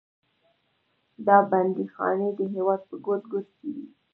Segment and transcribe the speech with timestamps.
[1.27, 3.85] دا بندیخانې د هېواد په ګوټ ګوټ کې وې.